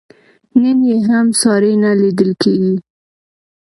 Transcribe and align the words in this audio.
نن 0.61 0.79
یې 0.89 0.97
هم 1.07 1.27
ساری 1.41 1.73
نه 1.83 1.91
لیدل 2.01 2.31
کېږي. 2.41 2.75